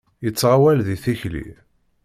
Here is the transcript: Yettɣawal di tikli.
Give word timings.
Yettɣawal 0.23 0.79
di 0.87 0.95
tikli. 1.03 1.45